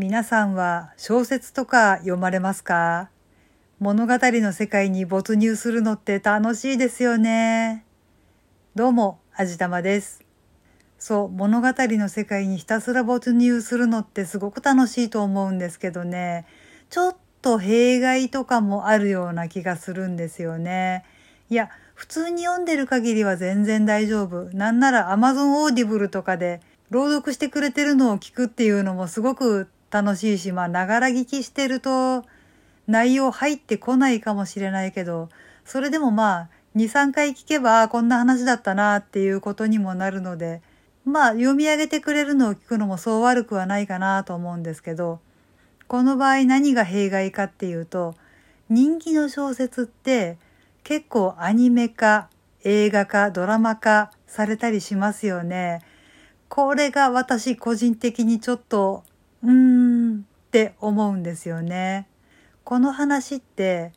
[0.00, 3.10] 皆さんは小説とか読まれますか？
[3.80, 7.84] 物語の世界に没入するのって楽しいですよね。
[8.76, 10.24] どうも、あじたまです。
[11.00, 16.46] そう、物語の世界にひたすら没入するのってすごく楽しいと思うんですけどね、
[16.90, 21.04] ちょっと弊害とかもあるような気がするんですよね。
[21.50, 24.44] いや、普通に読んでる限りは全然大丈夫。
[24.56, 32.24] なんなら Amazon Audible とかで朗読してくれてるのを聞くっていうのもすごく楽しいし、まあ、ながら聞きしてると、
[32.86, 35.28] 内容入ってこないかもしれないけど、
[35.64, 40.62] それでもまあ、2、3回聞けば、こんな話だったなっていうことにもなるので、
[41.04, 45.20] まあ、読み上げてくれるのを聞くのもそう悪くはないかなと思うんですけど、
[45.86, 48.14] この場合何が弊害かっていうと、
[48.68, 50.36] 人気の小説って
[50.84, 52.28] 結構アニメ化、
[52.62, 55.80] 映画化、ドラマ化されたりしますよね。
[56.48, 59.04] これが私個人的にちょっと
[59.42, 62.08] うーんって思うんですよね。
[62.64, 63.92] この話って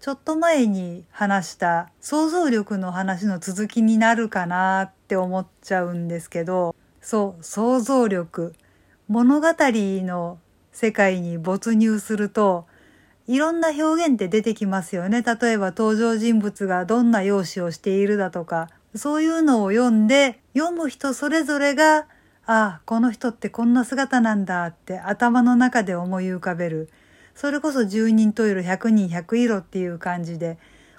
[0.00, 8.54] ちょっと前に話した想像力の話の続きになるかなって思っちゃうんですけどそう想像力
[9.08, 10.38] 物語の
[10.72, 12.66] 世界に没入すると
[13.28, 15.22] いろんな表現って出てきますよね。
[15.22, 22.06] 例えば登場人物がどんな容姿をしているだとかそういうのを読んで読む人それぞれが
[22.44, 26.90] ああ、この人ってこんな姿なんだって頭の中で思い浮かべる。
[27.34, 30.58] それこそ十人十色百人百色っていう感じで、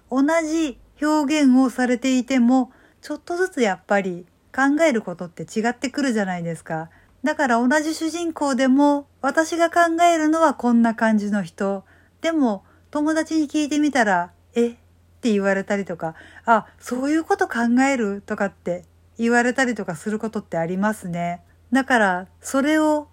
[0.10, 2.72] 同じ表現をされていても、
[3.02, 6.90] ちょっとずつやっぱり考えることって違ってくるじゃないですか。
[7.24, 11.84] だから同じ主人公でも、私が考えるのはこんな感じの人。
[12.22, 14.70] でも、友達に聞いてみたら、え？
[14.70, 14.76] っ
[15.24, 18.22] て言われたりとか、あ、そういうこと考える？
[18.26, 18.86] とかって
[19.18, 21.42] 言われたりとかすることってありますね。
[21.72, 23.08] だからそれを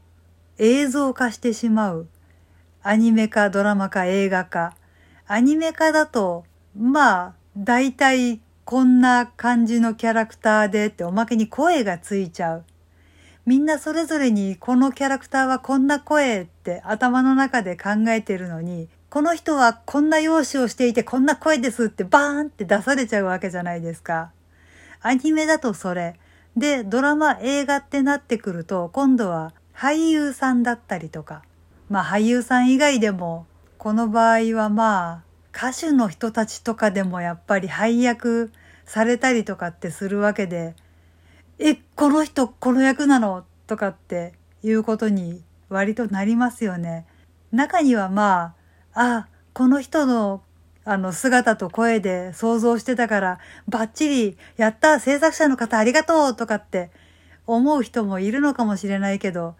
[0.58, 2.08] 映像化してしまう。
[2.82, 4.74] アニメ化、ドラマ化、映画化。
[5.26, 6.44] アニメ化だと、
[6.76, 12.64] まあ、大体こんな感じのキャラクターでっておまけに声がついちゃう。
[13.46, 24.30] みんなそれぞれにこのキャラクターはこんな声って頭の中で考えてるのに、この人はこんな容姿をしていてこんな声ですってバーンって出されちゃうわけじゃないですか。
[25.02, 26.16] アニメだとそれ。
[26.56, 31.42] で、ドラマ、映画ってなってくると、今度は俳優さんだったりとか。
[31.88, 33.46] まあ俳優さん以外でも、
[33.78, 35.22] この場合はまあ、
[35.56, 38.52] 歌手の人たちとかでもやっぱり配役
[38.84, 40.74] されたりとかってするわけで、
[41.58, 47.06] え、この人この役なのとかっていうことに割となりますよね。
[47.52, 48.54] 中にはま
[48.94, 50.42] あ、あ、この人の
[50.84, 56.90] あの姿と声で想像してたからバッチリやった制作者の方ありがとうとかって
[57.46, 59.54] 思う人もいるのかもしれないけど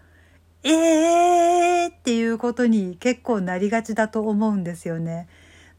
[0.63, 5.29] ええーっていうことに結構なりがちだと思うんですよね。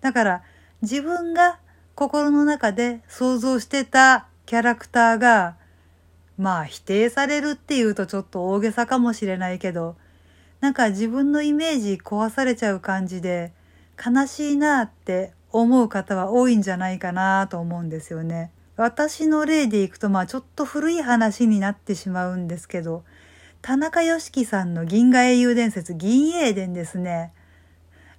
[0.01, 0.43] だから
[0.81, 1.59] 自分が
[1.95, 5.55] 心の中で想像してたキャラクターが
[6.37, 9.95] まあ否定されるっていうとちょっと大げさかもしれないけど
[10.59, 13.53] なんか自分のイメージ壊されちゃう感じで
[14.03, 18.51] 悲しいなって思う方は多いんじゃないかなと思うんですよね。
[18.77, 23.03] 私の例でいくとまあちょっと古い話になってしまうんですけど
[23.61, 27.31] 田中良樹さんの銀河英雄伝説銀英伝ですね。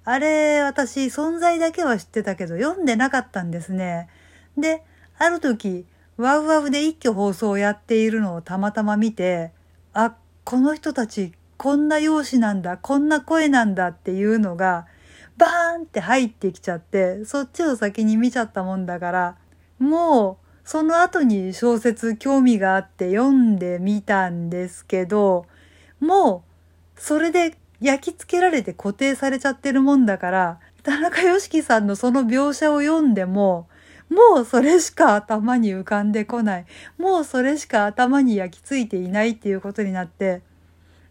[0.05, 4.09] あれ私存在だけは知ってたけど読んでなかったんですね。
[4.57, 4.83] で、
[5.17, 5.85] ある時
[6.17, 9.51] ワウワウで一挙放送をやっているのをたまたま見て
[9.93, 14.87] あ、この人たちこんな容姿なんだ、こんな声なんだっていうのが
[15.37, 19.37] バーンって入ってきちゃって、そっちを先に見ちゃったもんだから、
[19.79, 25.45] もう、その後に小説興味があって読んでみたんですけど、
[25.99, 26.43] も
[26.97, 33.67] う、それで焼き付けられて固定されちゃってるもんだから、田中良樹さんのその描写を読んでも、
[34.09, 36.65] もうそれしか頭に浮かんでこない。
[36.97, 40.43] もうそれしか頭に焼き付いていないっていうことになって、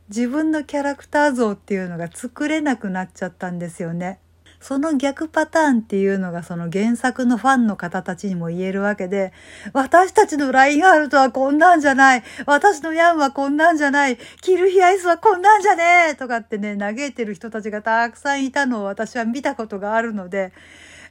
[0.09, 4.19] 自分のキャラクター像っていうのが作れなくなっちゃったんですよね。
[4.63, 9.33] その逆パターンっていうのがその原作のファンの方たちにも言えるわけで、
[9.73, 12.23] 私たちのラインハルトはこんなんじゃない。
[12.47, 14.19] 私のヤンはこんなんじゃない。
[14.41, 20.53] キルヒアイスはこんなんじゃねえとかってね、嘆いてる人たちがたくさんいたのを私は見たことがあるので、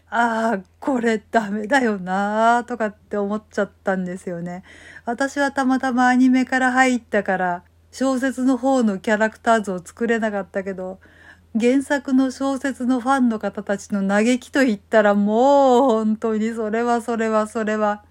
[0.09, 4.63] ああ、これダメだよなーとかって思っちゃったんですよね。
[5.03, 10.99] 私はたまたまアニメから入ったから、小説の方のキャラクター像を作れなかったけど、
[11.59, 18.03] 原作の小説のファンの方たちの嘆きと言ったらもう本当にそれはそれはそれは。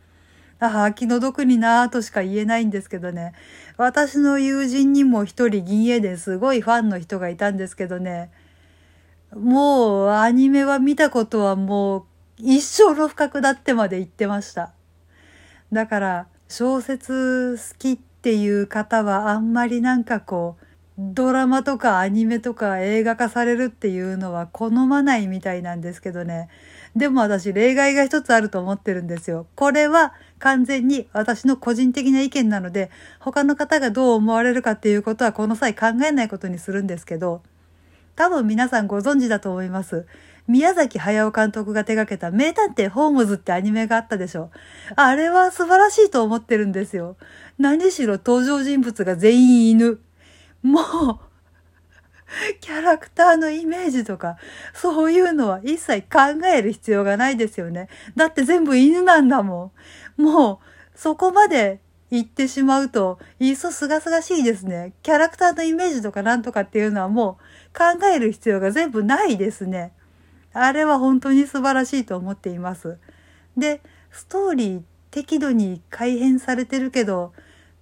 [0.59, 3.33] ああ、気の毒になぁとしか言えないんですけどね。
[3.79, 8.31] 私の友人にも一人銀英ですごいファンの人がいたんですけどね。
[9.35, 12.05] もうアニメは見たことはもう
[12.37, 14.75] 一生の不覚だってまで言ってました。
[15.73, 20.65] だから小説好きってっていう方はあんまりなんかこう
[20.99, 26.51] ドラマとかアニメとか映画化されるっていうのは好まないみたいなんですけどね。
[26.95, 29.47] でも私例外が一つあると思ってるんですよ。
[29.55, 32.91] これは完全に私の個人的な意見なので、
[33.21, 37.41] 他の方がどう思われるかっていうことはこの際考えないことにするんですけど、
[38.17, 40.07] 多分皆さんご存知だと思います。
[40.51, 44.51] 宮崎駿監督が手掛けた名探偵ホームズってアニメがあったでしょ。
[44.97, 47.17] あれは素晴らしいと思ってるんですよ。
[47.59, 50.01] 何しろ登場人物が全員犬。
[50.63, 51.19] もう、
[52.61, 54.39] キャラクターのイメージとか、
[54.75, 57.89] そういうのは一切考える必要がないですよね。
[58.17, 59.73] だって全部犬なんだも
[60.19, 60.23] ん。
[60.23, 60.59] もう、
[60.99, 61.81] そこまで
[62.11, 64.95] 言ってしまうと、いっそすがすがしいですね。
[65.05, 67.39] キャラクターのイメージとかなんとかっていうのはも
[67.73, 69.93] う考える必要が全部ないですね。
[70.53, 72.99] あれは本当に素晴らしいと思っています。
[73.57, 73.81] で、
[74.11, 77.33] ストーリー適度に改変されてるけど、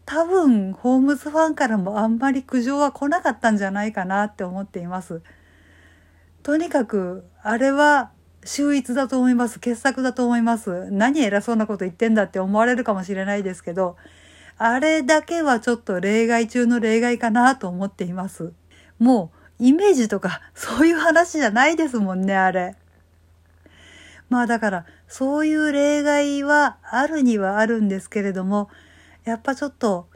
[0.05, 5.21] 多分ホームズファンからもあんまり苦情は来なかったんじゃないかなって思っています。
[6.43, 8.11] とにかくあれは
[8.45, 9.61] 秀逸だと思います。
[9.61, 10.91] 傑作だと思います。
[10.91, 13.97] 何偉そうなこと言ってんだって思われるかもしれないですけど、
[14.57, 18.53] あれだけはちょっと例外中の例外かなと思っています。
[18.99, 22.77] もうイメージとかそういう話じゃないですもんね、あれ。
[24.29, 28.69] まあだからそういう例外はあるにはあるんですけれども、
[29.25, 30.07] やっぱちょっと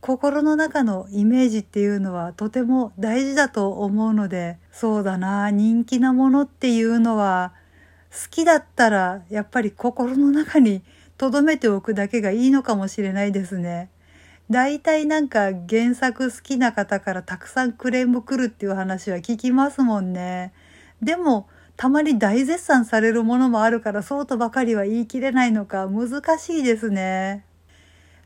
[0.00, 7.52] 心の中のイメージっていうのはとても大事だと思うのでそうだな人気なものっていうのは
[8.10, 10.82] 好きだったらやっぱり心の中に
[11.18, 13.90] 留めておくだけがいいのかもしれないですね。
[14.50, 20.52] 大体なんか原作好きな方からたくさんクレーム来るっていう話は聞きますもんね。
[21.00, 27.44] でもたまに大絶賛されるものもあるからそうとばかりは言い切れないのか難しいですね。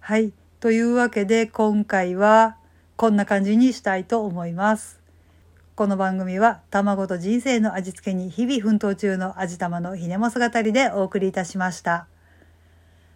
[0.00, 0.32] はい。
[0.60, 2.56] というわけで今回は
[2.96, 5.00] こんな感じにしたいと思います。
[5.76, 12.06] この番組は卵と人生の味付けに日々奮闘中の味玉のひねも姿でお送りいたしました。